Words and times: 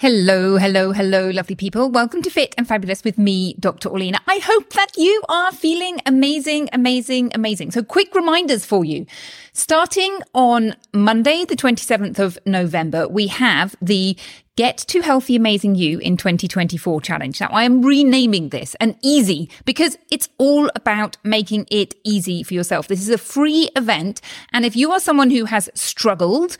Hello, 0.00 0.58
hello, 0.58 0.92
hello, 0.92 1.28
lovely 1.28 1.56
people. 1.56 1.90
Welcome 1.90 2.22
to 2.22 2.30
Fit 2.30 2.54
and 2.56 2.68
Fabulous 2.68 3.02
with 3.02 3.18
me, 3.18 3.54
Dr. 3.58 3.88
Orlena. 3.88 4.18
I 4.28 4.38
hope 4.38 4.72
that 4.74 4.96
you 4.96 5.24
are 5.28 5.50
feeling 5.50 5.98
amazing, 6.06 6.68
amazing, 6.72 7.32
amazing. 7.34 7.72
So 7.72 7.82
quick 7.82 8.14
reminders 8.14 8.64
for 8.64 8.84
you. 8.84 9.06
Starting 9.54 10.20
on 10.34 10.76
Monday, 10.94 11.44
the 11.44 11.56
27th 11.56 12.20
of 12.20 12.38
November, 12.46 13.08
we 13.08 13.26
have 13.26 13.74
the 13.82 14.16
Get 14.54 14.78
to 14.78 15.00
Healthy 15.00 15.34
Amazing 15.34 15.74
You 15.74 15.98
in 15.98 16.16
2024 16.16 17.00
challenge. 17.00 17.40
Now, 17.40 17.48
I 17.50 17.64
am 17.64 17.82
renaming 17.82 18.50
this 18.50 18.76
an 18.76 18.96
easy 19.02 19.50
because 19.64 19.98
it's 20.12 20.28
all 20.38 20.70
about 20.76 21.16
making 21.24 21.66
it 21.72 21.94
easy 22.04 22.44
for 22.44 22.54
yourself. 22.54 22.86
This 22.86 23.00
is 23.00 23.10
a 23.10 23.18
free 23.18 23.68
event. 23.74 24.20
And 24.52 24.64
if 24.64 24.76
you 24.76 24.92
are 24.92 25.00
someone 25.00 25.30
who 25.30 25.46
has 25.46 25.68
struggled, 25.74 26.56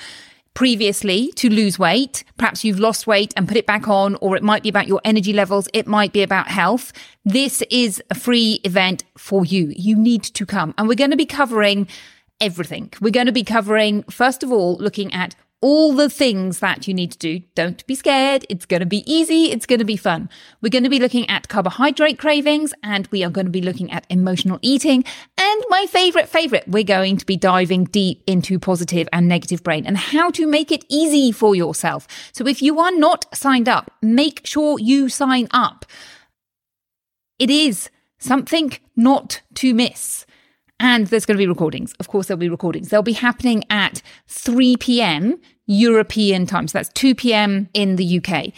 previously 0.58 1.30
to 1.36 1.48
lose 1.48 1.78
weight. 1.78 2.24
Perhaps 2.36 2.64
you've 2.64 2.80
lost 2.80 3.06
weight 3.06 3.32
and 3.36 3.46
put 3.46 3.56
it 3.56 3.64
back 3.64 3.86
on, 3.86 4.16
or 4.16 4.34
it 4.34 4.42
might 4.42 4.60
be 4.60 4.68
about 4.68 4.88
your 4.88 5.00
energy 5.04 5.32
levels. 5.32 5.68
It 5.72 5.86
might 5.86 6.12
be 6.12 6.20
about 6.20 6.48
health. 6.48 6.92
This 7.24 7.62
is 7.70 8.02
a 8.10 8.16
free 8.16 8.58
event 8.64 9.04
for 9.16 9.44
you. 9.44 9.72
You 9.76 9.94
need 9.94 10.24
to 10.24 10.44
come. 10.44 10.74
And 10.76 10.88
we're 10.88 10.96
going 10.96 11.12
to 11.12 11.16
be 11.16 11.26
covering 11.26 11.86
everything. 12.40 12.92
We're 13.00 13.12
going 13.12 13.26
to 13.26 13.32
be 13.32 13.44
covering, 13.44 14.02
first 14.10 14.42
of 14.42 14.50
all, 14.50 14.76
looking 14.78 15.14
at 15.14 15.36
all 15.60 15.92
the 15.92 16.08
things 16.08 16.60
that 16.60 16.86
you 16.86 16.94
need 16.94 17.10
to 17.12 17.18
do. 17.18 17.40
Don't 17.54 17.84
be 17.86 17.94
scared. 17.96 18.46
It's 18.48 18.64
going 18.64 18.80
to 18.80 18.86
be 18.86 19.10
easy. 19.12 19.50
It's 19.50 19.66
going 19.66 19.80
to 19.80 19.84
be 19.84 19.96
fun. 19.96 20.28
We're 20.60 20.70
going 20.70 20.84
to 20.84 20.90
be 20.90 21.00
looking 21.00 21.28
at 21.28 21.48
carbohydrate 21.48 22.18
cravings 22.18 22.72
and 22.82 23.08
we 23.08 23.24
are 23.24 23.30
going 23.30 23.46
to 23.46 23.50
be 23.50 23.62
looking 23.62 23.90
at 23.90 24.06
emotional 24.08 24.60
eating. 24.62 25.04
And 25.36 25.64
my 25.68 25.86
favorite, 25.86 26.28
favorite, 26.28 26.64
we're 26.68 26.84
going 26.84 27.16
to 27.16 27.26
be 27.26 27.36
diving 27.36 27.84
deep 27.84 28.22
into 28.26 28.58
positive 28.58 29.08
and 29.12 29.26
negative 29.26 29.64
brain 29.64 29.84
and 29.84 29.96
how 29.96 30.30
to 30.30 30.46
make 30.46 30.70
it 30.70 30.84
easy 30.88 31.32
for 31.32 31.56
yourself. 31.56 32.06
So 32.32 32.46
if 32.46 32.62
you 32.62 32.78
are 32.78 32.92
not 32.92 33.26
signed 33.34 33.68
up, 33.68 33.90
make 34.00 34.46
sure 34.46 34.78
you 34.78 35.08
sign 35.08 35.48
up. 35.50 35.84
It 37.40 37.50
is 37.50 37.90
something 38.18 38.72
not 38.96 39.42
to 39.54 39.74
miss. 39.74 40.24
And 40.80 41.08
there's 41.08 41.26
going 41.26 41.36
to 41.36 41.42
be 41.42 41.46
recordings. 41.48 41.92
Of 41.94 42.08
course, 42.08 42.26
there'll 42.26 42.38
be 42.38 42.48
recordings. 42.48 42.88
They'll 42.88 43.02
be 43.02 43.12
happening 43.12 43.64
at 43.68 44.00
3 44.28 44.76
p.m. 44.76 45.40
European 45.66 46.46
time. 46.46 46.68
So 46.68 46.78
that's 46.78 46.88
2 46.90 47.14
p.m. 47.14 47.68
in 47.74 47.96
the 47.96 48.22
UK. 48.22 48.52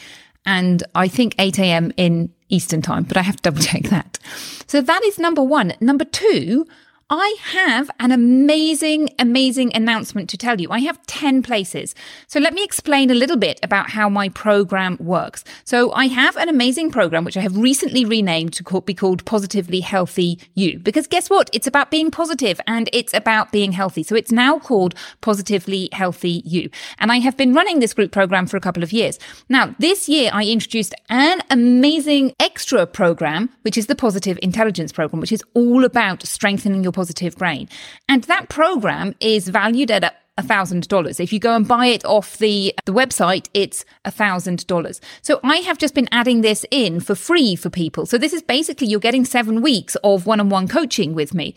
And 0.44 0.82
I 0.94 1.08
think 1.08 1.34
8 1.38 1.58
a.m. 1.58 1.92
in 1.96 2.32
Eastern 2.48 2.82
time, 2.82 3.04
but 3.04 3.16
I 3.16 3.22
have 3.22 3.36
to 3.36 3.42
double 3.42 3.62
check 3.62 3.84
that. 3.84 4.18
So 4.66 4.80
that 4.80 5.02
is 5.04 5.18
number 5.18 5.42
one. 5.42 5.74
Number 5.80 6.04
two, 6.04 6.66
I 7.12 7.36
have 7.42 7.90
an 7.98 8.12
amazing, 8.12 9.10
amazing 9.18 9.74
announcement 9.74 10.30
to 10.30 10.36
tell 10.36 10.60
you. 10.60 10.70
I 10.70 10.78
have 10.78 11.04
10 11.06 11.42
places. 11.42 11.92
So 12.28 12.38
let 12.38 12.54
me 12.54 12.62
explain 12.62 13.10
a 13.10 13.14
little 13.14 13.36
bit 13.36 13.58
about 13.64 13.90
how 13.90 14.08
my 14.08 14.28
program 14.28 14.96
works. 15.00 15.42
So 15.64 15.92
I 15.92 16.06
have 16.06 16.36
an 16.36 16.48
amazing 16.48 16.92
program, 16.92 17.24
which 17.24 17.36
I 17.36 17.40
have 17.40 17.56
recently 17.56 18.04
renamed 18.04 18.52
to 18.52 18.80
be 18.82 18.94
called 18.94 19.24
Positively 19.24 19.80
Healthy 19.80 20.38
You. 20.54 20.78
Because 20.78 21.08
guess 21.08 21.28
what? 21.28 21.50
It's 21.52 21.66
about 21.66 21.90
being 21.90 22.12
positive 22.12 22.60
and 22.68 22.88
it's 22.92 23.12
about 23.12 23.50
being 23.50 23.72
healthy. 23.72 24.04
So 24.04 24.14
it's 24.14 24.30
now 24.30 24.60
called 24.60 24.94
Positively 25.20 25.88
Healthy 25.90 26.42
You. 26.44 26.70
And 27.00 27.10
I 27.10 27.18
have 27.18 27.36
been 27.36 27.54
running 27.54 27.80
this 27.80 27.92
group 27.92 28.12
program 28.12 28.46
for 28.46 28.56
a 28.56 28.60
couple 28.60 28.84
of 28.84 28.92
years. 28.92 29.18
Now, 29.48 29.74
this 29.80 30.08
year 30.08 30.30
I 30.32 30.44
introduced 30.44 30.94
an 31.08 31.42
amazing 31.50 32.34
extra 32.38 32.86
program, 32.86 33.50
which 33.62 33.76
is 33.76 33.88
the 33.88 33.96
Positive 33.96 34.38
Intelligence 34.42 34.92
Program, 34.92 35.20
which 35.20 35.32
is 35.32 35.42
all 35.54 35.84
about 35.84 36.24
strengthening 36.24 36.84
your 36.84 36.92
positive 37.00 37.34
brain. 37.42 37.66
And 38.12 38.24
that 38.24 38.44
program 38.60 39.14
is 39.20 39.48
valued 39.48 39.90
at 39.90 40.04
a 40.36 40.42
thousand 40.42 40.88
dollars. 40.88 41.20
If 41.20 41.32
you 41.32 41.40
go 41.48 41.54
and 41.58 41.66
buy 41.66 41.86
it 41.96 42.04
off 42.04 42.28
the 42.38 42.74
the 42.88 42.96
website, 43.02 43.46
it's 43.62 43.84
a 44.04 44.10
thousand 44.10 44.66
dollars. 44.66 45.00
So 45.22 45.32
I 45.54 45.56
have 45.68 45.78
just 45.84 45.94
been 45.94 46.08
adding 46.20 46.42
this 46.42 46.60
in 46.70 47.00
for 47.00 47.14
free 47.28 47.56
for 47.56 47.70
people. 47.70 48.06
So 48.06 48.16
this 48.18 48.34
is 48.38 48.42
basically 48.42 48.88
you're 48.90 49.08
getting 49.08 49.24
seven 49.24 49.56
weeks 49.70 49.96
of 50.10 50.26
one-on-one 50.26 50.68
coaching 50.68 51.14
with 51.14 51.32
me. 51.40 51.54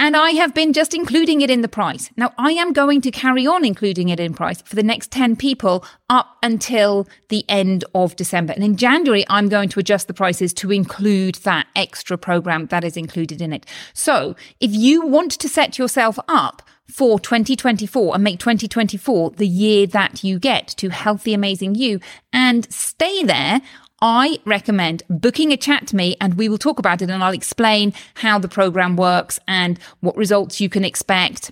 And 0.00 0.16
I 0.16 0.30
have 0.30 0.54
been 0.54 0.72
just 0.72 0.94
including 0.94 1.42
it 1.42 1.50
in 1.50 1.60
the 1.60 1.68
price. 1.68 2.10
Now 2.16 2.32
I 2.38 2.52
am 2.52 2.72
going 2.72 3.02
to 3.02 3.10
carry 3.10 3.46
on 3.46 3.66
including 3.66 4.08
it 4.08 4.18
in 4.18 4.32
price 4.32 4.62
for 4.62 4.74
the 4.74 4.82
next 4.82 5.10
10 5.10 5.36
people 5.36 5.84
up 6.08 6.38
until 6.42 7.06
the 7.28 7.44
end 7.50 7.84
of 7.94 8.16
December. 8.16 8.54
And 8.54 8.64
in 8.64 8.78
January, 8.78 9.26
I'm 9.28 9.50
going 9.50 9.68
to 9.68 9.78
adjust 9.78 10.08
the 10.08 10.14
prices 10.14 10.54
to 10.54 10.72
include 10.72 11.34
that 11.44 11.66
extra 11.76 12.16
program 12.16 12.64
that 12.68 12.82
is 12.82 12.96
included 12.96 13.42
in 13.42 13.52
it. 13.52 13.66
So 13.92 14.36
if 14.58 14.72
you 14.72 15.06
want 15.06 15.32
to 15.32 15.50
set 15.50 15.76
yourself 15.76 16.18
up 16.28 16.62
for 16.88 17.20
2024 17.20 18.14
and 18.14 18.24
make 18.24 18.38
2024 18.38 19.32
the 19.32 19.46
year 19.46 19.86
that 19.88 20.24
you 20.24 20.38
get 20.38 20.68
to 20.78 20.88
healthy, 20.88 21.34
amazing 21.34 21.74
you 21.74 22.00
and 22.32 22.72
stay 22.72 23.22
there, 23.22 23.60
I 24.02 24.38
recommend 24.44 25.02
booking 25.10 25.52
a 25.52 25.56
chat 25.56 25.86
to 25.88 25.96
me 25.96 26.16
and 26.20 26.34
we 26.34 26.48
will 26.48 26.58
talk 26.58 26.78
about 26.78 27.02
it 27.02 27.10
and 27.10 27.22
I'll 27.22 27.32
explain 27.32 27.92
how 28.14 28.38
the 28.38 28.48
program 28.48 28.96
works 28.96 29.38
and 29.46 29.78
what 30.00 30.16
results 30.16 30.60
you 30.60 30.68
can 30.68 30.84
expect. 30.84 31.50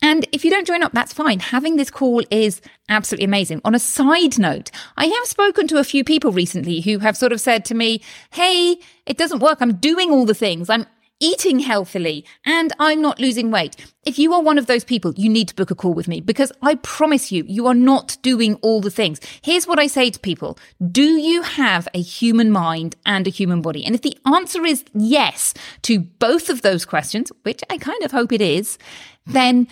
And 0.00 0.26
if 0.32 0.44
you 0.44 0.50
don't 0.50 0.66
join 0.66 0.82
up, 0.82 0.92
that's 0.92 1.12
fine. 1.12 1.38
Having 1.38 1.76
this 1.76 1.90
call 1.90 2.22
is 2.30 2.62
absolutely 2.88 3.26
amazing. 3.26 3.60
On 3.64 3.74
a 3.74 3.78
side 3.78 4.38
note, 4.38 4.70
I 4.96 5.06
have 5.06 5.26
spoken 5.26 5.68
to 5.68 5.78
a 5.78 5.84
few 5.84 6.02
people 6.02 6.32
recently 6.32 6.80
who 6.80 6.98
have 7.00 7.16
sort 7.16 7.32
of 7.32 7.40
said 7.40 7.64
to 7.66 7.74
me, 7.74 8.00
Hey, 8.30 8.78
it 9.04 9.18
doesn't 9.18 9.40
work. 9.40 9.58
I'm 9.60 9.76
doing 9.76 10.10
all 10.10 10.24
the 10.24 10.34
things. 10.34 10.70
I'm 10.70 10.86
eating 11.24 11.58
healthily 11.60 12.22
and 12.44 12.70
I'm 12.78 13.00
not 13.00 13.18
losing 13.18 13.50
weight. 13.50 13.76
If 14.04 14.18
you 14.18 14.34
are 14.34 14.42
one 14.42 14.58
of 14.58 14.66
those 14.66 14.84
people, 14.84 15.14
you 15.16 15.30
need 15.30 15.48
to 15.48 15.54
book 15.54 15.70
a 15.70 15.74
call 15.74 15.94
with 15.94 16.06
me 16.06 16.20
because 16.20 16.52
I 16.60 16.74
promise 16.74 17.32
you, 17.32 17.44
you 17.46 17.66
are 17.66 17.74
not 17.74 18.18
doing 18.20 18.56
all 18.56 18.82
the 18.82 18.90
things. 18.90 19.20
Here's 19.40 19.66
what 19.66 19.78
I 19.78 19.86
say 19.86 20.10
to 20.10 20.20
people. 20.20 20.58
Do 20.92 21.02
you 21.02 21.40
have 21.40 21.88
a 21.94 22.02
human 22.02 22.50
mind 22.50 22.96
and 23.06 23.26
a 23.26 23.30
human 23.30 23.62
body? 23.62 23.84
And 23.86 23.94
if 23.94 24.02
the 24.02 24.18
answer 24.26 24.66
is 24.66 24.84
yes 24.92 25.54
to 25.82 26.00
both 26.00 26.50
of 26.50 26.60
those 26.60 26.84
questions, 26.84 27.32
which 27.42 27.62
I 27.70 27.78
kind 27.78 28.02
of 28.02 28.12
hope 28.12 28.30
it 28.30 28.42
is, 28.42 28.76
then 29.24 29.66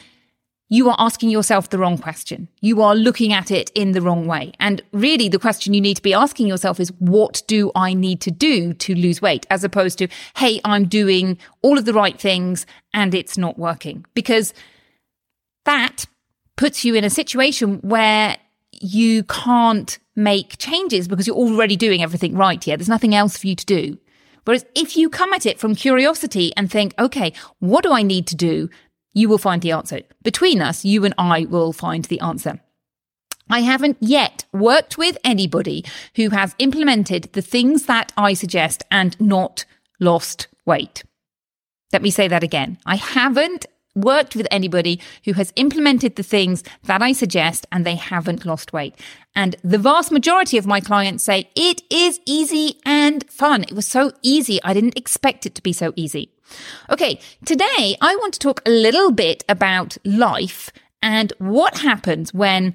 you 0.73 0.89
are 0.89 0.97
asking 0.99 1.29
yourself 1.29 1.69
the 1.69 1.77
wrong 1.77 1.99
question. 1.99 2.49
You 2.63 2.81
are 2.81 2.95
looking 2.95 3.31
at 3.31 3.51
it 3.51 3.71
in 3.75 3.93
the 3.93 4.01
wrong 4.01 4.27
way. 4.27 4.53
And 4.59 4.81
really 4.93 5.29
the 5.29 5.39
question 5.39 5.75
you 5.75 5.83
need 5.83 5.97
to 5.97 6.03
be 6.03 6.15
asking 6.15 6.47
yourself 6.47 6.81
is, 6.81 6.91
what 6.99 7.43
do 7.47 7.71
I 7.75 7.93
need 7.93 8.23
to 8.23 8.31
do 8.31 8.73
to 8.73 8.95
lose 8.95 9.21
weight? 9.21 9.47
As 9.51 9.65
opposed 9.65 9.99
to, 9.99 10.09
Hey, 10.35 10.63
I'm 10.65 10.89
doing 10.89 11.37
all 11.61 11.77
of 11.77 11.85
the 11.85 11.93
right 11.93 12.19
things 12.19 12.65
and 12.95 13.15
it's 13.15 13.37
not 13.37 13.59
working 13.59 14.07
because 14.15 14.55
that 15.67 16.07
puts 16.57 16.87
you 16.87 16.95
in 16.95 17.05
a 17.05 17.11
situation 17.11 17.77
where 17.83 18.39
you 18.71 19.25
can't 19.25 19.99
make 20.17 20.57
changes 20.57 21.07
because 21.07 21.27
you're 21.27 21.37
already 21.37 21.77
doing 21.77 22.03
everything 22.03 22.35
right 22.35 22.65
here. 22.65 22.79
There's 22.79 22.89
nothing 22.89 23.15
else 23.15 23.37
for 23.37 23.47
you 23.47 23.57
to 23.57 23.67
do. 23.67 23.99
Whereas 24.47 24.65
if 24.75 24.97
you 24.97 25.11
come 25.11 25.35
at 25.35 25.45
it 25.45 25.61
from 25.61 25.75
curiosity 25.75 26.51
and 26.57 26.71
think, 26.71 26.95
okay, 26.99 27.35
what 27.59 27.85
do 27.85 27.93
I 27.93 28.03
need 28.03 28.27
to 28.29 28.35
do 28.35 28.71
you 29.13 29.29
will 29.29 29.39
find 29.39 29.63
the 29.63 29.73
answer. 29.73 30.01
Between 30.23 30.61
us, 30.61 30.85
you 30.85 31.05
and 31.05 31.15
I 31.19 31.45
will 31.45 31.73
find 31.73 32.05
the 32.05 32.21
answer. 32.21 32.61
I 33.51 33.61
haven't 33.61 33.99
yet 34.01 34.45
worked 34.53 34.97
with 34.97 35.19
anybody 35.25 35.85
who 36.17 36.31
has 36.31 36.55
implemented 36.59 37.25
the 37.33 37.43
things 37.43 37.87
that 37.87 38.13
I 38.17 38.35
suggest 38.35 38.83
and 38.91 39.21
not 39.21 39.65
lost 40.01 40.49
weight. 40.65 41.05
Let 41.93 42.03
me 42.03 42.11
say 42.11 42.29
that 42.29 42.43
again. 42.43 42.79
I 42.87 42.97
haven't 42.97 43.67
worked 43.95 44.35
with 44.35 44.47
anybody 44.51 45.01
who 45.25 45.35
has 45.35 45.53
implemented 45.57 46.17
the 46.17 46.23
things 46.23 46.63
that 46.85 47.03
I 47.03 47.13
suggest 47.13 47.67
and 47.71 47.85
they 47.85 47.97
haven't 47.97 48.47
lost 48.47 48.73
weight. 48.73 48.95
And 49.35 49.57
the 49.63 49.79
vast 49.79 50.11
majority 50.11 50.59
of 50.59 50.67
my 50.67 50.81
clients 50.81 51.25
say 51.25 51.51
it 51.55 51.83
is 51.91 52.21
easy 52.27 52.79
and 52.85 53.29
fun. 53.31 53.65
It 53.65 53.73
was 53.73 53.87
so 53.87 54.13
easy. 54.23 54.63
I 54.63 54.75
didn't 54.75 54.99
expect 54.99 55.47
it 55.47 55.55
to 55.55 55.63
be 55.63 55.73
so 55.73 55.93
easy. 55.97 56.31
Okay, 56.91 57.19
today 57.45 57.97
I 58.01 58.17
want 58.17 58.35
to 58.35 58.39
talk 58.39 58.63
a 58.67 58.71
little 58.71 59.11
bit 59.11 59.45
about 59.49 59.97
life 60.05 60.71
and 61.03 61.33
what 61.39 61.79
happens 61.79 62.33
when 62.35 62.75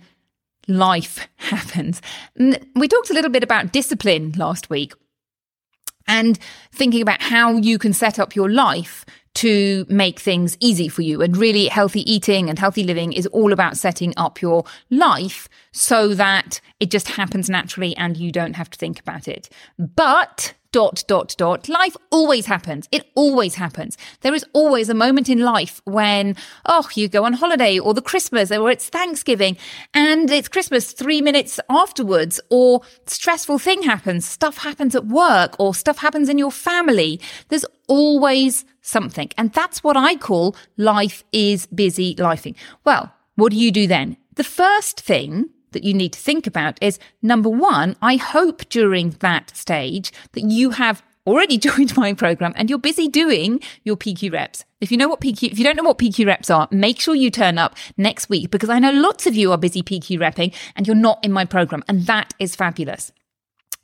life 0.68 1.28
happens. 1.38 2.02
Mm, 2.40 2.66
we 2.76 2.88
talked 2.88 3.10
a 3.10 3.14
little 3.14 3.32
bit 3.32 3.44
about 3.44 3.72
discipline 3.72 4.34
last 4.38 4.70
week 4.70 4.94
and 6.08 6.40
thinking 6.72 7.02
about 7.02 7.22
how 7.22 7.58
you 7.58 7.78
can 7.78 7.94
set 7.94 8.18
up 8.18 8.36
your 8.36 8.50
life 8.50 9.06
to 9.36 9.86
make 9.90 10.20
things 10.20 10.58
easy 10.60 10.88
for 10.88 11.02
you. 11.02 11.22
And 11.22 11.38
really 11.38 11.68
healthy 11.68 12.10
eating 12.12 12.50
and 12.50 12.58
healthy 12.58 12.84
living 12.84 13.14
is 13.14 13.28
all 13.28 13.54
about 13.54 13.78
setting 13.78 14.14
up 14.18 14.42
your 14.42 14.64
life 14.90 15.48
so 15.72 16.14
that 16.16 16.60
it 16.80 16.92
just 16.92 17.08
happens 17.08 17.50
naturally 17.50 17.96
and 17.98 18.18
you 18.18 18.32
don't 18.32 18.56
have 18.56 18.70
to 18.72 18.78
think 18.78 19.00
about 19.00 19.28
it. 19.28 19.50
But 19.78 20.54
dot, 20.72 21.04
dot, 21.08 21.36
dot. 21.38 21.70
Life 21.70 21.96
always 22.12 22.46
happens. 22.46 22.88
It 22.92 23.10
always 23.16 23.56
happens. 23.56 23.98
There 24.22 24.34
is 24.34 24.46
always 24.54 24.90
a 24.90 24.94
moment 24.94 25.30
in 25.30 25.40
life 25.40 25.82
when, 25.86 26.36
oh, 26.66 26.88
you 26.96 27.08
go 27.08 27.24
on 27.26 27.34
holiday 27.34 27.80
or 27.80 27.94
the 27.94 28.02
Christmas 28.02 28.52
or 28.52 28.70
it's 28.72 28.90
Thanksgiving 28.90 29.58
and 29.94 30.30
it's 30.30 30.48
Christmas 30.48 30.92
three 30.92 31.22
minutes 31.22 31.60
afterwards 31.70 32.40
or 32.50 32.82
stressful 33.06 33.60
thing 33.60 33.84
happens. 33.84 34.26
Stuff 34.26 34.58
happens 34.58 34.96
at 34.96 35.06
work 35.06 35.56
or 35.60 35.74
stuff 35.74 36.00
happens 36.00 36.30
in 36.30 36.38
your 36.38 36.52
family. 36.52 37.20
There's 37.50 37.66
always 37.88 38.66
something. 38.82 39.30
And 39.38 39.52
that's 39.54 39.84
what 39.84 39.98
I 39.98 40.16
call 40.16 40.56
life 40.78 41.24
is 41.32 41.66
busy 41.68 42.16
lifing. 42.16 42.56
Well, 42.84 43.14
what 43.36 43.52
do 43.52 43.58
you 43.58 43.72
do 43.72 43.88
then? 43.88 44.18
The 44.36 44.44
first 44.44 45.00
thing 45.00 45.50
that 45.72 45.84
you 45.84 45.94
need 45.94 46.14
to 46.14 46.20
think 46.20 46.48
about 46.48 46.78
is 46.82 47.00
number 47.22 47.50
one, 47.50 47.96
I 48.02 48.16
hope 48.16 48.68
during 48.70 49.12
that 49.20 49.56
stage 49.56 50.12
that 50.34 50.42
you 50.42 50.72
have 50.72 51.04
already 51.28 51.58
joined 51.68 51.96
my 51.96 52.14
program 52.14 52.54
and 52.56 52.70
you're 52.70 52.80
busy 52.80 53.08
doing 53.08 53.60
your 53.84 53.98
PQ 53.98 54.32
reps. 54.32 54.64
If 54.80 54.92
you 54.92 54.98
know 54.98 55.10
what 55.10 55.22
PQ, 55.22 55.52
if 55.52 55.60
you 55.60 55.64
don't 55.64 55.76
know 55.76 55.84
what 55.84 55.98
PQ 55.98 56.26
reps 56.26 56.50
are, 56.50 56.68
make 56.72 57.00
sure 57.00 57.14
you 57.14 57.30
turn 57.30 57.58
up 57.58 57.76
next 57.98 58.30
week 58.30 58.50
because 58.50 58.70
I 58.70 58.80
know 58.80 58.92
lots 58.92 59.28
of 59.28 59.36
you 59.36 59.52
are 59.52 59.58
busy 59.58 59.84
PQ 59.84 60.20
repping 60.20 60.54
and 60.76 60.88
you're 60.88 60.96
not 60.96 61.24
in 61.24 61.32
my 61.32 61.46
program. 61.46 61.84
And 61.88 62.06
that 62.08 62.34
is 62.40 62.56
fabulous. 62.56 63.12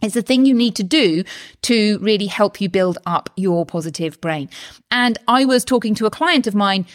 It's 0.04 0.16
the 0.16 0.22
thing 0.22 0.46
you 0.46 0.54
need 0.54 0.76
to 0.76 0.84
do 0.84 1.24
to 1.64 1.98
really 2.00 2.26
help 2.26 2.60
you 2.60 2.68
build 2.68 2.98
up 3.06 3.30
your 3.38 3.66
positive 3.66 4.20
brain. 4.20 4.50
And 4.92 5.18
I 5.30 5.46
was 5.46 5.64
talking 5.64 5.96
to 5.96 6.06
a 6.06 6.12
client 6.12 6.46
of 6.46 6.54
mine 6.54 6.86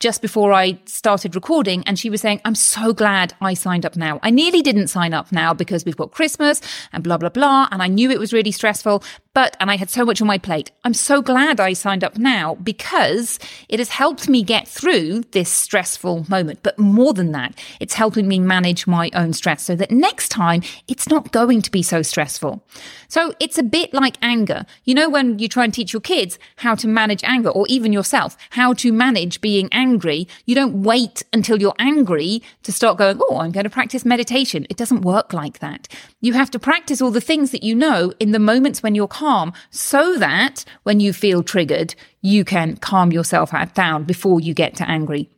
just 0.00 0.20
before 0.20 0.52
I 0.52 0.78
started 0.84 1.34
recording 1.34 1.82
and 1.86 1.98
she 1.98 2.10
was 2.10 2.20
saying, 2.20 2.40
I'm 2.44 2.54
so 2.54 2.92
glad 2.92 3.32
I 3.40 3.54
signed 3.54 3.86
up 3.86 3.96
now. 3.96 4.20
I 4.22 4.30
nearly 4.30 4.60
didn't 4.60 4.88
sign 4.88 5.14
up 5.14 5.32
now 5.32 5.54
because 5.54 5.84
we've 5.84 5.96
got 5.96 6.10
Christmas 6.10 6.60
and 6.92 7.02
blah, 7.02 7.16
blah, 7.16 7.28
blah. 7.28 7.68
And 7.70 7.82
I 7.82 7.86
knew 7.86 8.10
it 8.10 8.18
was 8.18 8.32
really 8.32 8.50
stressful, 8.50 9.02
but, 9.32 9.56
and 9.60 9.70
I 9.70 9.76
had 9.76 9.90
so 9.90 10.04
much 10.04 10.20
on 10.20 10.26
my 10.26 10.38
plate. 10.38 10.70
I'm 10.84 10.94
so 10.94 11.22
glad 11.22 11.58
I 11.58 11.72
signed 11.72 12.04
up 12.04 12.18
now 12.18 12.56
because 12.56 13.38
it 13.68 13.78
has 13.78 13.88
helped 13.88 14.28
me 14.28 14.42
get 14.42 14.68
through 14.68 15.22
this 15.30 15.48
stressful 15.48 16.26
moment. 16.28 16.60
But 16.62 16.78
more 16.78 17.14
than 17.14 17.32
that, 17.32 17.58
it's 17.80 17.94
helping 17.94 18.28
me 18.28 18.38
manage 18.38 18.86
my 18.86 19.10
own 19.14 19.32
stress 19.32 19.62
so 19.62 19.74
that 19.76 19.90
next 19.90 20.28
time 20.28 20.62
it's 20.86 21.08
not 21.08 21.32
going 21.32 21.62
to 21.62 21.70
be 21.70 21.82
so 21.82 22.02
stressful. 22.02 22.62
So 23.08 23.32
it's 23.40 23.58
a 23.58 23.62
bit 23.62 23.94
like 23.94 24.18
anger. 24.20 24.66
You 24.84 24.94
know, 24.94 25.08
when 25.08 25.38
you 25.38 25.48
try 25.48 25.64
and 25.64 25.72
teach 25.72 25.92
your 25.92 26.00
kids 26.00 26.38
how 26.56 26.74
to 26.74 26.88
manage 26.88 27.24
anger 27.24 27.48
or 27.48 27.64
even 27.68 27.92
yourself, 27.92 28.36
how 28.50 28.72
to 28.74 28.92
manage 28.92 29.40
being 29.40 29.68
angry, 29.72 29.83
you 29.92 30.54
don't 30.54 30.82
wait 30.82 31.22
until 31.32 31.60
you're 31.60 31.74
angry 31.78 32.42
to 32.62 32.72
start 32.72 32.98
going, 32.98 33.20
Oh, 33.28 33.38
I'm 33.38 33.52
going 33.52 33.64
to 33.64 33.70
practice 33.70 34.04
meditation. 34.04 34.66
It 34.70 34.76
doesn't 34.76 35.02
work 35.02 35.32
like 35.32 35.58
that. 35.60 35.88
You 36.20 36.32
have 36.32 36.50
to 36.52 36.58
practice 36.58 37.00
all 37.02 37.10
the 37.10 37.20
things 37.20 37.50
that 37.50 37.62
you 37.62 37.74
know 37.74 38.12
in 38.18 38.32
the 38.32 38.38
moments 38.38 38.82
when 38.82 38.94
you're 38.94 39.08
calm 39.08 39.52
so 39.70 40.16
that 40.18 40.64
when 40.84 41.00
you 41.00 41.12
feel 41.12 41.42
triggered, 41.42 41.94
you 42.22 42.44
can 42.44 42.76
calm 42.76 43.12
yourself 43.12 43.52
down 43.74 44.04
before 44.04 44.40
you 44.40 44.54
get 44.54 44.74
to 44.76 44.88
angry. 44.88 45.28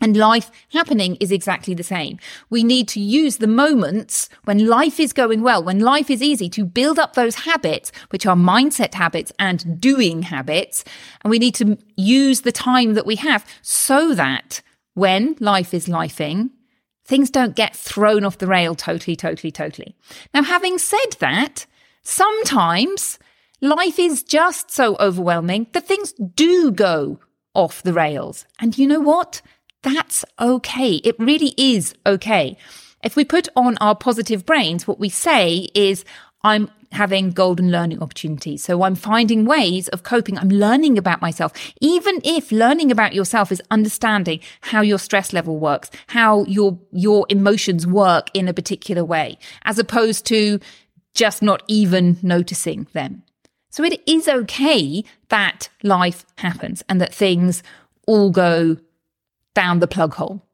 And 0.00 0.16
life 0.16 0.50
happening 0.72 1.16
is 1.16 1.32
exactly 1.32 1.72
the 1.74 1.82
same. 1.82 2.18
We 2.50 2.62
need 2.62 2.86
to 2.88 3.00
use 3.00 3.38
the 3.38 3.46
moments 3.46 4.28
when 4.44 4.66
life 4.66 5.00
is 5.00 5.12
going 5.12 5.42
well, 5.42 5.62
when 5.62 5.80
life 5.80 6.10
is 6.10 6.22
easy 6.22 6.50
to 6.50 6.64
build 6.64 6.98
up 6.98 7.14
those 7.14 7.36
habits, 7.36 7.92
which 8.10 8.26
are 8.26 8.36
mindset 8.36 8.94
habits 8.94 9.32
and 9.38 9.80
doing 9.80 10.22
habits. 10.22 10.84
And 11.22 11.30
we 11.30 11.38
need 11.38 11.54
to 11.56 11.78
use 11.96 12.42
the 12.42 12.52
time 12.52 12.94
that 12.94 13.06
we 13.06 13.16
have 13.16 13.46
so 13.62 14.14
that 14.14 14.60
when 14.94 15.36
life 15.40 15.72
is 15.72 15.86
lifing, 15.86 16.50
things 17.04 17.30
don't 17.30 17.56
get 17.56 17.74
thrown 17.74 18.24
off 18.24 18.38
the 18.38 18.46
rail 18.46 18.74
totally, 18.74 19.16
totally, 19.16 19.50
totally. 19.50 19.94
Now, 20.34 20.42
having 20.42 20.78
said 20.78 21.12
that, 21.20 21.66
sometimes 22.02 23.18
life 23.60 23.98
is 23.98 24.22
just 24.22 24.70
so 24.70 24.96
overwhelming 24.98 25.68
that 25.72 25.86
things 25.86 26.12
do 26.12 26.70
go 26.70 27.18
off 27.54 27.82
the 27.82 27.92
rails. 27.92 28.44
And 28.58 28.76
you 28.76 28.86
know 28.86 29.00
what? 29.00 29.40
That's 29.86 30.24
okay. 30.40 30.94
It 30.96 31.14
really 31.16 31.54
is 31.56 31.94
okay. 32.04 32.58
If 33.04 33.14
we 33.14 33.24
put 33.24 33.48
on 33.54 33.78
our 33.78 33.94
positive 33.94 34.44
brains, 34.44 34.88
what 34.88 34.98
we 34.98 35.08
say 35.08 35.68
is, 35.76 36.04
I'm 36.42 36.68
having 36.90 37.30
golden 37.30 37.70
learning 37.70 38.02
opportunities. 38.02 38.64
So 38.64 38.82
I'm 38.82 38.96
finding 38.96 39.44
ways 39.44 39.86
of 39.88 40.02
coping. 40.02 40.38
I'm 40.38 40.48
learning 40.48 40.98
about 40.98 41.22
myself. 41.22 41.52
Even 41.80 42.20
if 42.24 42.50
learning 42.50 42.90
about 42.90 43.14
yourself 43.14 43.52
is 43.52 43.62
understanding 43.70 44.40
how 44.60 44.80
your 44.80 44.98
stress 44.98 45.32
level 45.32 45.56
works, 45.56 45.88
how 46.08 46.42
your, 46.46 46.80
your 46.90 47.24
emotions 47.28 47.86
work 47.86 48.28
in 48.34 48.48
a 48.48 48.54
particular 48.54 49.04
way, 49.04 49.38
as 49.62 49.78
opposed 49.78 50.26
to 50.26 50.58
just 51.14 51.42
not 51.42 51.62
even 51.68 52.18
noticing 52.22 52.88
them. 52.92 53.22
So 53.70 53.84
it 53.84 54.02
is 54.04 54.26
okay 54.26 55.04
that 55.28 55.68
life 55.84 56.26
happens 56.38 56.82
and 56.88 57.00
that 57.00 57.14
things 57.14 57.62
all 58.08 58.30
go 58.30 58.78
down 59.56 59.80
the 59.80 59.88
plug 59.88 60.14
hole. 60.14 60.46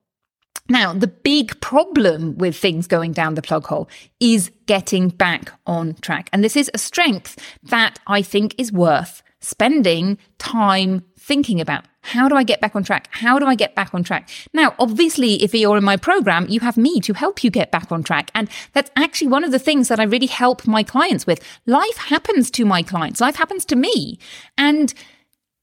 Now, 0.69 0.93
the 0.93 1.09
big 1.09 1.61
problem 1.61 2.39
with 2.39 2.57
things 2.57 2.87
going 2.87 3.13
down 3.13 3.35
the 3.35 3.43
plug 3.43 3.67
hole 3.67 3.91
is 4.21 4.51
getting 4.67 5.09
back 5.09 5.53
on 5.67 5.95
track. 5.97 6.31
And 6.33 6.43
this 6.43 6.57
is 6.57 6.71
a 6.73 6.79
strength 6.79 7.37
that 7.65 7.99
I 8.07 8.23
think 8.23 8.55
is 8.59 8.73
worth 8.73 9.23
spending 9.41 10.19
time 10.39 11.05
thinking 11.19 11.61
about. 11.61 11.85
How 12.03 12.29
do 12.29 12.37
I 12.37 12.45
get 12.45 12.61
back 12.61 12.77
on 12.77 12.85
track? 12.85 13.09
How 13.11 13.41
do 13.41 13.47
I 13.47 13.57
get 13.57 13.75
back 13.75 13.93
on 13.93 14.05
track? 14.05 14.29
Now, 14.53 14.75
obviously, 14.79 15.43
if 15.43 15.53
you're 15.53 15.77
in 15.77 15.85
my 15.85 15.97
program, 15.97 16.47
you 16.49 16.61
have 16.61 16.77
me 16.77 17.01
to 17.01 17.13
help 17.13 17.43
you 17.43 17.51
get 17.51 17.73
back 17.73 17.91
on 17.91 18.05
track. 18.05 18.31
And 18.35 18.49
that's 18.73 18.91
actually 18.95 19.29
one 19.29 19.45
of 19.45 19.51
the 19.51 19.59
things 19.59 19.89
that 19.89 19.99
I 19.99 20.05
really 20.05 20.27
help 20.27 20.67
my 20.67 20.85
clients 20.85 21.27
with. 21.27 21.41
Life 21.67 21.97
happens 21.97 22.53
to 22.53 22.65
my 22.65 22.83
clients. 22.83 23.21
Life 23.21 23.37
happens 23.37 23.65
to 23.67 23.77
me. 23.77 24.19
And 24.57 24.95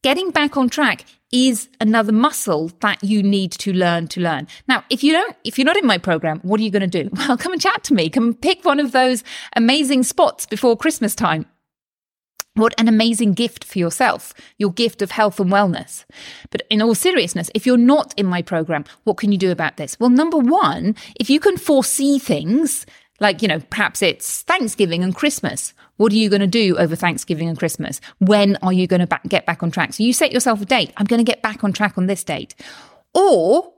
getting 0.03 0.31
back 0.31 0.57
on 0.57 0.69
track 0.69 1.05
is 1.31 1.69
another 1.79 2.11
muscle 2.11 2.71
that 2.79 3.03
you 3.03 3.21
need 3.21 3.51
to 3.51 3.71
learn 3.71 4.07
to 4.09 4.21
learn. 4.21 4.47
Now, 4.67 4.83
if 4.89 5.03
you 5.03 5.13
don't, 5.13 5.35
if 5.43 5.57
you're 5.57 5.65
not 5.65 5.77
in 5.77 5.85
my 5.85 5.97
program, 5.97 6.39
what 6.41 6.59
are 6.59 6.63
you 6.63 6.71
going 6.71 6.89
to 6.89 7.03
do? 7.03 7.09
Well, 7.29 7.37
come 7.37 7.51
and 7.51 7.61
chat 7.61 7.83
to 7.83 7.93
me. 7.93 8.09
Come 8.09 8.33
pick 8.33 8.65
one 8.65 8.79
of 8.79 8.91
those 8.91 9.23
amazing 9.55 10.01
spots 10.03 10.47
before 10.47 10.75
Christmas 10.75 11.13
time. 11.13 11.45
What 12.55 12.73
an 12.79 12.87
amazing 12.87 13.33
gift 13.33 13.63
for 13.63 13.77
yourself, 13.77 14.33
your 14.57 14.71
gift 14.71 15.01
of 15.01 15.11
health 15.11 15.39
and 15.39 15.51
wellness. 15.51 16.05
But 16.49 16.63
in 16.69 16.81
all 16.81 16.95
seriousness, 16.95 17.51
if 17.53 17.65
you're 17.65 17.77
not 17.77 18.13
in 18.17 18.25
my 18.25 18.41
program, 18.41 18.85
what 19.03 19.17
can 19.17 19.31
you 19.31 19.37
do 19.37 19.51
about 19.51 19.77
this? 19.77 19.99
Well, 19.99 20.09
number 20.09 20.37
one, 20.37 20.95
if 21.19 21.29
you 21.29 21.39
can 21.39 21.57
foresee 21.57 22.17
things, 22.17 22.85
like, 23.19 23.41
you 23.41 23.47
know, 23.47 23.59
perhaps 23.69 24.01
it's 24.01 24.41
Thanksgiving 24.43 25.03
and 25.03 25.15
Christmas. 25.15 25.73
What 25.97 26.11
are 26.13 26.17
you 26.17 26.29
going 26.29 26.41
to 26.41 26.47
do 26.47 26.77
over 26.77 26.95
Thanksgiving 26.95 27.49
and 27.49 27.59
Christmas? 27.59 27.99
When 28.19 28.57
are 28.61 28.73
you 28.73 28.87
going 28.87 29.01
to 29.01 29.07
back, 29.07 29.23
get 29.27 29.45
back 29.45 29.61
on 29.63 29.71
track? 29.71 29.93
So 29.93 30.03
you 30.03 30.13
set 30.13 30.31
yourself 30.31 30.61
a 30.61 30.65
date. 30.65 30.93
I'm 30.97 31.05
going 31.05 31.23
to 31.23 31.29
get 31.29 31.41
back 31.41 31.63
on 31.63 31.73
track 31.73 31.97
on 31.97 32.07
this 32.07 32.23
date. 32.23 32.55
Or 33.13 33.73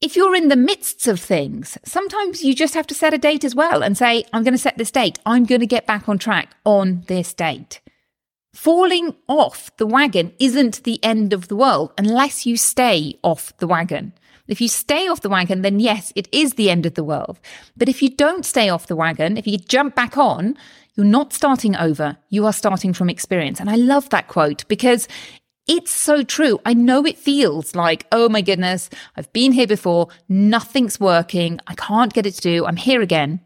if 0.00 0.16
you're 0.16 0.34
in 0.34 0.48
the 0.48 0.56
midst 0.56 1.06
of 1.06 1.20
things, 1.20 1.78
sometimes 1.84 2.42
you 2.42 2.54
just 2.54 2.74
have 2.74 2.86
to 2.88 2.94
set 2.94 3.14
a 3.14 3.18
date 3.18 3.44
as 3.44 3.54
well 3.54 3.82
and 3.82 3.96
say, 3.96 4.24
I'm 4.32 4.42
going 4.42 4.52
to 4.52 4.58
set 4.58 4.76
this 4.76 4.90
date. 4.90 5.18
I'm 5.24 5.44
going 5.44 5.60
to 5.60 5.66
get 5.66 5.86
back 5.86 6.08
on 6.08 6.18
track 6.18 6.54
on 6.64 7.04
this 7.06 7.32
date. 7.32 7.80
Falling 8.52 9.14
off 9.28 9.76
the 9.78 9.86
wagon 9.86 10.32
isn't 10.38 10.84
the 10.84 11.02
end 11.02 11.32
of 11.32 11.48
the 11.48 11.56
world 11.56 11.92
unless 11.98 12.46
you 12.46 12.56
stay 12.56 13.18
off 13.22 13.56
the 13.56 13.66
wagon. 13.66 14.12
If 14.46 14.60
you 14.60 14.68
stay 14.68 15.08
off 15.08 15.22
the 15.22 15.30
wagon, 15.30 15.62
then 15.62 15.80
yes, 15.80 16.12
it 16.14 16.28
is 16.30 16.54
the 16.54 16.68
end 16.70 16.84
of 16.84 16.94
the 16.94 17.04
world. 17.04 17.40
But 17.76 17.88
if 17.88 18.02
you 18.02 18.10
don't 18.10 18.44
stay 18.44 18.68
off 18.68 18.86
the 18.86 18.96
wagon, 18.96 19.36
if 19.36 19.46
you 19.46 19.56
jump 19.56 19.94
back 19.94 20.18
on, 20.18 20.56
you're 20.94 21.06
not 21.06 21.32
starting 21.32 21.74
over. 21.76 22.18
You 22.28 22.44
are 22.46 22.52
starting 22.52 22.92
from 22.92 23.08
experience. 23.08 23.58
And 23.58 23.70
I 23.70 23.76
love 23.76 24.10
that 24.10 24.28
quote 24.28 24.66
because 24.68 25.08
it's 25.66 25.90
so 25.90 26.22
true. 26.22 26.60
I 26.66 26.74
know 26.74 27.06
it 27.06 27.16
feels 27.16 27.74
like, 27.74 28.06
oh 28.12 28.28
my 28.28 28.42
goodness, 28.42 28.90
I've 29.16 29.32
been 29.32 29.52
here 29.52 29.66
before. 29.66 30.08
Nothing's 30.28 31.00
working. 31.00 31.58
I 31.66 31.74
can't 31.74 32.12
get 32.12 32.26
it 32.26 32.32
to 32.32 32.40
do. 32.42 32.66
I'm 32.66 32.76
here 32.76 33.00
again. 33.00 33.40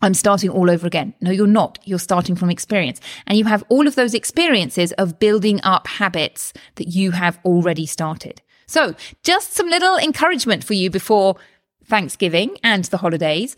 I'm 0.00 0.14
starting 0.14 0.50
all 0.50 0.70
over 0.70 0.86
again. 0.86 1.14
No, 1.20 1.30
you're 1.30 1.46
not. 1.46 1.78
You're 1.84 1.98
starting 1.98 2.36
from 2.36 2.50
experience. 2.50 3.00
And 3.26 3.38
you 3.38 3.46
have 3.46 3.64
all 3.68 3.86
of 3.86 3.94
those 3.94 4.14
experiences 4.14 4.92
of 4.92 5.18
building 5.18 5.60
up 5.62 5.86
habits 5.86 6.52
that 6.76 6.88
you 6.88 7.12
have 7.12 7.38
already 7.44 7.86
started. 7.86 8.42
So 8.66 8.94
just 9.22 9.54
some 9.54 9.68
little 9.68 9.96
encouragement 9.96 10.64
for 10.64 10.74
you 10.74 10.90
before 10.90 11.36
Thanksgiving 11.84 12.56
and 12.62 12.84
the 12.84 12.98
holidays. 12.98 13.56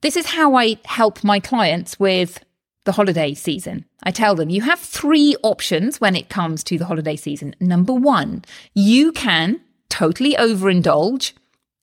This 0.00 0.16
is 0.16 0.26
how 0.26 0.54
I 0.54 0.78
help 0.84 1.24
my 1.24 1.40
clients 1.40 1.98
with 1.98 2.44
the 2.84 2.92
holiday 2.92 3.34
season. 3.34 3.84
I 4.02 4.10
tell 4.10 4.34
them 4.34 4.48
you 4.48 4.62
have 4.62 4.78
three 4.78 5.36
options 5.42 6.00
when 6.00 6.14
it 6.14 6.28
comes 6.28 6.62
to 6.64 6.78
the 6.78 6.86
holiday 6.86 7.16
season. 7.16 7.54
Number 7.60 7.92
one, 7.92 8.44
you 8.74 9.12
can 9.12 9.60
totally 9.88 10.34
overindulge 10.34 11.32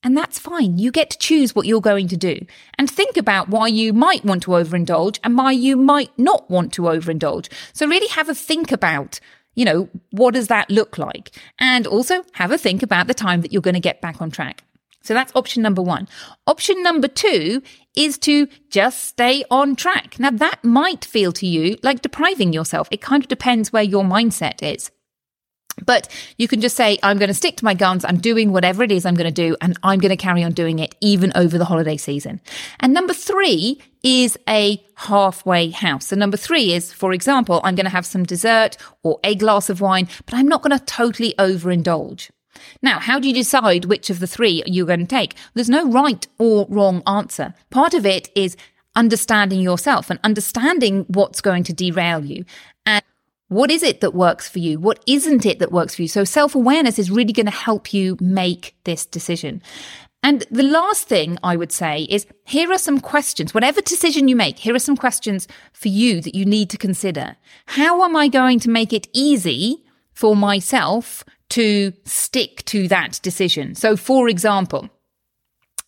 and 0.02 0.16
that's 0.16 0.38
fine. 0.38 0.78
You 0.78 0.92
get 0.92 1.10
to 1.10 1.18
choose 1.18 1.54
what 1.54 1.66
you're 1.66 1.80
going 1.80 2.08
to 2.08 2.16
do 2.16 2.46
and 2.78 2.88
think 2.88 3.16
about 3.16 3.48
why 3.48 3.66
you 3.66 3.92
might 3.92 4.24
want 4.24 4.42
to 4.44 4.52
overindulge 4.52 5.18
and 5.24 5.36
why 5.36 5.50
you 5.52 5.76
might 5.76 6.16
not 6.16 6.48
want 6.48 6.72
to 6.74 6.82
overindulge. 6.82 7.50
So 7.72 7.86
really 7.86 8.06
have 8.08 8.28
a 8.28 8.34
think 8.34 8.70
about, 8.70 9.18
you 9.56 9.64
know, 9.64 9.88
what 10.10 10.34
does 10.34 10.46
that 10.46 10.70
look 10.70 10.98
like? 10.98 11.34
And 11.58 11.86
also 11.86 12.22
have 12.32 12.52
a 12.52 12.58
think 12.58 12.84
about 12.84 13.08
the 13.08 13.14
time 13.14 13.40
that 13.40 13.52
you're 13.52 13.62
going 13.62 13.74
to 13.74 13.80
get 13.80 14.00
back 14.00 14.22
on 14.22 14.30
track. 14.30 14.62
So 15.02 15.14
that's 15.14 15.34
option 15.36 15.62
number 15.62 15.82
one. 15.82 16.08
Option 16.46 16.82
number 16.82 17.06
two 17.06 17.62
is 17.96 18.18
to 18.18 18.48
just 18.70 19.04
stay 19.04 19.44
on 19.50 19.76
track. 19.76 20.18
Now 20.18 20.30
that 20.30 20.62
might 20.64 21.04
feel 21.04 21.32
to 21.32 21.46
you 21.46 21.78
like 21.82 22.02
depriving 22.02 22.52
yourself. 22.52 22.88
It 22.90 23.00
kind 23.00 23.22
of 23.22 23.28
depends 23.28 23.72
where 23.72 23.84
your 23.84 24.04
mindset 24.04 24.62
is. 24.62 24.90
But 25.84 26.08
you 26.38 26.48
can 26.48 26.60
just 26.60 26.76
say, 26.76 26.98
I'm 27.02 27.18
going 27.18 27.28
to 27.28 27.34
stick 27.34 27.56
to 27.58 27.64
my 27.64 27.74
guns. 27.74 28.04
I'm 28.04 28.18
doing 28.18 28.52
whatever 28.52 28.82
it 28.82 28.90
is 28.90 29.04
I'm 29.04 29.14
going 29.14 29.32
to 29.32 29.48
do, 29.48 29.56
and 29.60 29.78
I'm 29.82 29.98
going 29.98 30.10
to 30.10 30.16
carry 30.16 30.42
on 30.42 30.52
doing 30.52 30.78
it 30.78 30.94
even 31.00 31.32
over 31.34 31.58
the 31.58 31.66
holiday 31.66 31.96
season. 31.96 32.40
And 32.80 32.94
number 32.94 33.12
three 33.12 33.82
is 34.02 34.38
a 34.48 34.82
halfway 34.96 35.70
house. 35.70 36.06
So 36.06 36.16
number 36.16 36.36
three 36.36 36.72
is, 36.72 36.92
for 36.92 37.12
example, 37.12 37.60
I'm 37.62 37.74
going 37.74 37.84
to 37.84 37.90
have 37.90 38.06
some 38.06 38.24
dessert 38.24 38.76
or 39.02 39.20
a 39.22 39.34
glass 39.34 39.68
of 39.68 39.80
wine, 39.80 40.08
but 40.24 40.34
I'm 40.34 40.48
not 40.48 40.62
going 40.62 40.76
to 40.76 40.84
totally 40.84 41.34
overindulge. 41.38 42.30
Now, 42.80 42.98
how 42.98 43.18
do 43.18 43.28
you 43.28 43.34
decide 43.34 43.84
which 43.84 44.08
of 44.08 44.18
the 44.18 44.26
three 44.26 44.62
you're 44.66 44.86
going 44.86 45.00
to 45.00 45.06
take? 45.06 45.34
There's 45.54 45.68
no 45.68 45.90
right 45.90 46.26
or 46.38 46.66
wrong 46.70 47.02
answer. 47.06 47.54
Part 47.70 47.92
of 47.92 48.06
it 48.06 48.30
is 48.34 48.56
understanding 48.94 49.60
yourself 49.60 50.08
and 50.08 50.18
understanding 50.24 51.04
what's 51.08 51.42
going 51.42 51.64
to 51.64 51.74
derail 51.74 52.24
you. 52.24 52.44
And 52.86 53.04
what 53.48 53.70
is 53.70 53.82
it 53.82 54.00
that 54.00 54.14
works 54.14 54.48
for 54.48 54.58
you? 54.58 54.78
What 54.78 55.02
isn't 55.06 55.46
it 55.46 55.58
that 55.60 55.72
works 55.72 55.94
for 55.94 56.02
you? 56.02 56.08
So 56.08 56.24
self 56.24 56.54
awareness 56.54 56.98
is 56.98 57.10
really 57.10 57.32
going 57.32 57.46
to 57.46 57.52
help 57.52 57.92
you 57.92 58.16
make 58.20 58.74
this 58.84 59.06
decision. 59.06 59.62
And 60.22 60.44
the 60.50 60.64
last 60.64 61.06
thing 61.06 61.38
I 61.44 61.54
would 61.56 61.70
say 61.70 62.02
is 62.10 62.26
here 62.44 62.72
are 62.72 62.78
some 62.78 63.00
questions. 63.00 63.54
Whatever 63.54 63.80
decision 63.80 64.26
you 64.26 64.34
make, 64.34 64.58
here 64.58 64.74
are 64.74 64.80
some 64.80 64.96
questions 64.96 65.46
for 65.72 65.86
you 65.86 66.20
that 66.20 66.34
you 66.34 66.44
need 66.44 66.68
to 66.70 66.76
consider. 66.76 67.36
How 67.66 68.02
am 68.02 68.16
I 68.16 68.26
going 68.26 68.58
to 68.60 68.70
make 68.70 68.92
it 68.92 69.06
easy 69.12 69.84
for 70.12 70.34
myself 70.34 71.22
to 71.50 71.92
stick 72.04 72.64
to 72.64 72.88
that 72.88 73.20
decision? 73.22 73.76
So, 73.76 73.96
for 73.96 74.28
example, 74.28 74.90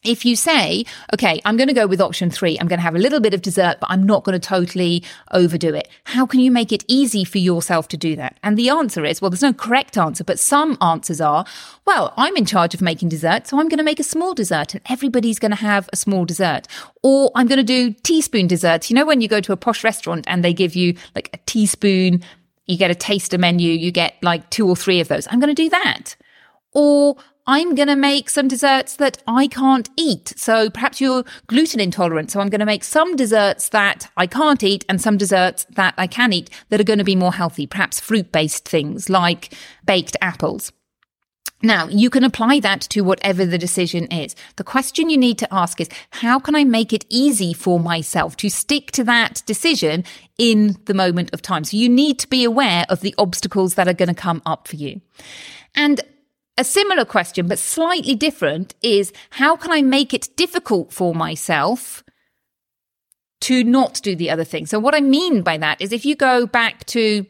if 0.04 0.24
you 0.24 0.36
say, 0.36 0.84
okay, 1.12 1.40
I'm 1.44 1.56
going 1.56 1.68
to 1.68 1.74
go 1.74 1.86
with 1.86 2.00
option 2.00 2.30
three, 2.30 2.56
I'm 2.58 2.68
going 2.68 2.78
to 2.78 2.84
have 2.84 2.94
a 2.94 3.00
little 3.00 3.18
bit 3.18 3.34
of 3.34 3.42
dessert, 3.42 3.78
but 3.80 3.90
I'm 3.90 4.04
not 4.04 4.22
going 4.22 4.38
to 4.38 4.46
totally 4.48 5.02
overdo 5.32 5.74
it. 5.74 5.88
How 6.04 6.24
can 6.24 6.38
you 6.38 6.52
make 6.52 6.70
it 6.70 6.84
easy 6.86 7.24
for 7.24 7.38
yourself 7.38 7.88
to 7.88 7.96
do 7.96 8.14
that? 8.16 8.38
And 8.44 8.56
the 8.56 8.68
answer 8.68 9.04
is, 9.04 9.20
well, 9.20 9.30
there's 9.30 9.42
no 9.42 9.52
correct 9.52 9.98
answer, 9.98 10.22
but 10.22 10.38
some 10.38 10.78
answers 10.80 11.20
are, 11.20 11.44
well, 11.84 12.14
I'm 12.16 12.36
in 12.36 12.44
charge 12.44 12.74
of 12.74 12.80
making 12.80 13.08
dessert, 13.08 13.48
so 13.48 13.58
I'm 13.58 13.68
going 13.68 13.78
to 13.78 13.84
make 13.84 13.98
a 13.98 14.04
small 14.04 14.34
dessert 14.34 14.74
and 14.74 14.82
everybody's 14.88 15.40
going 15.40 15.50
to 15.50 15.56
have 15.56 15.88
a 15.92 15.96
small 15.96 16.24
dessert. 16.24 16.68
Or 17.02 17.32
I'm 17.34 17.48
going 17.48 17.58
to 17.58 17.64
do 17.64 17.92
teaspoon 17.92 18.46
desserts. 18.46 18.90
You 18.90 18.94
know, 18.94 19.06
when 19.06 19.20
you 19.20 19.28
go 19.28 19.40
to 19.40 19.52
a 19.52 19.56
posh 19.56 19.82
restaurant 19.82 20.26
and 20.28 20.44
they 20.44 20.52
give 20.52 20.76
you 20.76 20.94
like 21.16 21.30
a 21.32 21.38
teaspoon, 21.46 22.22
you 22.66 22.76
get 22.76 22.90
a 22.90 22.94
taster 22.94 23.38
menu, 23.38 23.72
you 23.72 23.90
get 23.90 24.14
like 24.22 24.48
two 24.50 24.68
or 24.68 24.76
three 24.76 25.00
of 25.00 25.08
those. 25.08 25.26
I'm 25.28 25.40
going 25.40 25.54
to 25.54 25.62
do 25.62 25.70
that. 25.70 26.14
Or 26.72 27.16
I'm 27.48 27.74
going 27.74 27.88
to 27.88 27.96
make 27.96 28.28
some 28.28 28.46
desserts 28.46 28.96
that 28.96 29.22
I 29.26 29.46
can't 29.46 29.88
eat. 29.96 30.34
So 30.36 30.68
perhaps 30.68 31.00
you're 31.00 31.24
gluten 31.46 31.80
intolerant. 31.80 32.30
So 32.30 32.40
I'm 32.40 32.50
going 32.50 32.60
to 32.60 32.66
make 32.66 32.84
some 32.84 33.16
desserts 33.16 33.70
that 33.70 34.10
I 34.18 34.26
can't 34.26 34.62
eat 34.62 34.84
and 34.86 35.00
some 35.00 35.16
desserts 35.16 35.66
that 35.70 35.94
I 35.96 36.06
can 36.06 36.34
eat 36.34 36.50
that 36.68 36.78
are 36.78 36.84
going 36.84 36.98
to 36.98 37.04
be 37.04 37.16
more 37.16 37.32
healthy, 37.32 37.66
perhaps 37.66 38.00
fruit 38.00 38.30
based 38.32 38.68
things 38.68 39.08
like 39.08 39.54
baked 39.86 40.14
apples. 40.20 40.72
Now, 41.62 41.88
you 41.88 42.10
can 42.10 42.22
apply 42.22 42.60
that 42.60 42.82
to 42.82 43.00
whatever 43.00 43.46
the 43.46 43.58
decision 43.58 44.04
is. 44.12 44.36
The 44.56 44.62
question 44.62 45.08
you 45.08 45.16
need 45.16 45.38
to 45.38 45.52
ask 45.52 45.80
is, 45.80 45.88
how 46.10 46.38
can 46.38 46.54
I 46.54 46.64
make 46.64 46.92
it 46.92 47.06
easy 47.08 47.54
for 47.54 47.80
myself 47.80 48.36
to 48.36 48.50
stick 48.50 48.92
to 48.92 49.04
that 49.04 49.42
decision 49.46 50.04
in 50.36 50.76
the 50.84 50.94
moment 50.94 51.30
of 51.32 51.40
time? 51.40 51.64
So 51.64 51.78
you 51.78 51.88
need 51.88 52.18
to 52.20 52.28
be 52.28 52.44
aware 52.44 52.84
of 52.90 53.00
the 53.00 53.14
obstacles 53.16 53.74
that 53.74 53.88
are 53.88 53.94
going 53.94 54.08
to 54.08 54.14
come 54.14 54.42
up 54.44 54.68
for 54.68 54.76
you. 54.76 55.00
And 55.74 56.00
a 56.58 56.64
similar 56.64 57.04
question, 57.04 57.46
but 57.46 57.58
slightly 57.58 58.14
different, 58.14 58.74
is 58.82 59.12
how 59.30 59.56
can 59.56 59.72
I 59.72 59.80
make 59.80 60.12
it 60.12 60.36
difficult 60.36 60.92
for 60.92 61.14
myself 61.14 62.02
to 63.42 63.62
not 63.64 64.00
do 64.02 64.16
the 64.16 64.30
other 64.30 64.44
thing? 64.44 64.66
So, 64.66 64.78
what 64.78 64.94
I 64.94 65.00
mean 65.00 65.42
by 65.42 65.56
that 65.58 65.80
is 65.80 65.92
if 65.92 66.04
you 66.04 66.16
go 66.16 66.46
back 66.46 66.84
to 66.86 67.24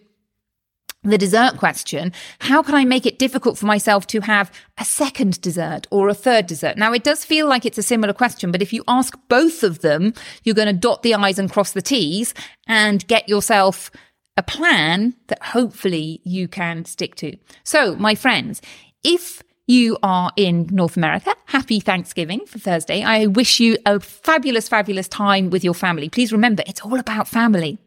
the 1.05 1.19
dessert 1.19 1.57
question, 1.59 2.13
how 2.41 2.63
can 2.63 2.75
I 2.75 2.85
make 2.85 3.07
it 3.07 3.19
difficult 3.19 3.57
for 3.57 3.67
myself 3.67 4.07
to 4.09 4.21
have 4.23 4.51
a 4.79 4.85
second 4.85 5.41
dessert 5.41 5.87
or 5.91 6.09
a 6.09 6.15
third 6.15 6.47
dessert? 6.47 6.77
Now, 6.77 6.93
it 6.93 7.05
does 7.05 7.25
feel 7.25 7.47
like 7.47 7.65
it's 7.65 7.79
a 7.79 7.83
similar 7.83 8.13
question, 8.13 8.51
but 8.51 8.63
if 8.63 8.73
you 8.73 8.83
ask 8.89 9.17
both 9.29 9.63
of 9.63 9.81
them, 9.81 10.13
you're 10.43 10.55
going 10.55 10.67
to 10.67 10.73
dot 10.73 11.03
the 11.03 11.15
I's 11.15 11.39
and 11.39 11.53
cross 11.53 11.73
the 11.73 11.83
T's 11.83 12.35
and 12.67 13.07
get 13.07 13.29
yourself 13.29 13.91
a 14.37 14.43
plan 14.43 15.15
that 15.27 15.43
hopefully 15.43 16.21
you 16.25 16.47
can 16.47 16.85
stick 16.85 17.17
to. 17.17 17.37
So, 17.65 17.97
my 17.97 18.15
friends, 18.15 18.63
if 19.05 19.43
you 19.67 19.99
are 20.03 20.33
in 20.37 20.69
North 20.71 20.97
America, 20.97 21.35
happy 21.47 21.79
Thanksgiving 21.79 22.45
for 22.47 22.59
Thursday. 22.59 23.05
I 23.05 23.27
wish 23.27 23.61
you 23.61 23.77
a 23.85 24.01
fabulous, 24.01 24.69
fabulous 24.69 25.09
time 25.09 25.51
with 25.51 25.63
your 25.63 25.75
family. 25.75 26.09
Please 26.09 26.33
remember, 26.33 26.63
it's 26.67 26.81
all 26.81 26.99
about 26.99 27.29
family 27.29 27.79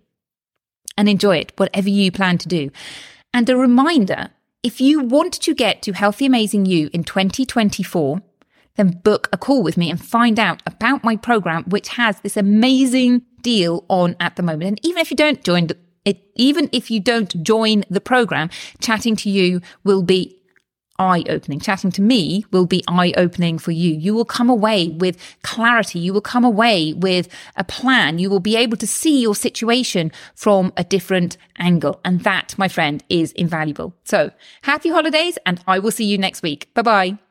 and 0.98 1.10
enjoy 1.10 1.38
it, 1.38 1.53
whatever 1.58 1.89
you 1.89 2.12
plan 2.12 2.38
to 2.38 2.48
do. 2.48 2.70
And 3.34 3.50
a 3.50 3.58
reminder 3.58 4.30
if 4.63 4.80
you 4.80 5.00
want 5.01 5.34
to 5.34 5.56
get 5.56 5.82
to 5.82 5.94
Healthy 5.94 6.27
Amazing 6.27 6.68
You 6.68 6.91
in 6.94 7.03
2024, 7.03 8.22
then 8.75 9.01
book 9.03 9.27
a 9.34 9.38
call 9.38 9.63
with 9.63 9.75
me 9.75 9.89
and 9.89 10.00
find 10.00 10.39
out 10.39 10.62
about 10.68 11.03
my 11.03 11.15
program, 11.15 11.63
which 11.63 11.89
has 11.89 12.20
this 12.20 12.38
amazing 12.38 13.24
deal 13.41 13.86
on 13.89 14.15
at 14.20 14.36
the 14.36 14.44
moment. 14.44 14.63
And 14.68 14.86
even 14.86 15.00
if 15.00 15.10
you 15.10 15.18
don't 15.18 15.44
join 15.44 15.68
it, 16.06 16.22
even 16.36 16.70
if 16.72 16.91
you 16.91 17.00
don't 17.00 17.41
join 17.44 17.86
the 17.89 18.01
program, 18.01 18.50
chatting 18.80 19.15
to 19.18 19.30
you 19.30 19.62
will 19.84 20.03
be 20.03 20.40
eye 21.01 21.24
opening. 21.27 21.60
Chatting 21.60 21.91
to 21.91 22.01
me 22.01 22.46
will 22.51 22.67
be 22.67 22.84
eye 22.88 23.13
opening 23.17 23.58
for 23.58 23.72
you. 23.72 23.91
You 23.91 24.13
will 24.13 24.25
come 24.25 24.50
away 24.50 24.89
with 24.89 25.17
clarity. 25.41 26.00
You 26.00 26.13
will 26.13 26.22
come 26.22 26.46
away 26.46 26.93
with 26.93 27.27
a 27.55 27.63
plan. 27.63 28.20
You 28.20 28.29
will 28.29 28.39
be 28.39 28.55
able 28.55 28.77
to 28.77 28.88
see 28.88 29.20
your 29.20 29.36
situation 29.36 30.12
from 30.36 30.72
a 30.77 30.84
different 30.84 31.38
angle. 31.58 32.00
And 32.05 32.22
that, 32.22 32.55
my 32.58 32.67
friend, 32.67 33.03
is 33.10 33.31
invaluable. 33.31 33.96
So 34.03 34.31
happy 34.62 34.89
holidays 34.89 35.38
and 35.46 35.60
I 35.65 35.79
will 35.79 35.91
see 35.91 36.05
you 36.05 36.17
next 36.17 36.43
week. 36.43 36.72
Bye 36.75 36.84
bye. 36.84 37.30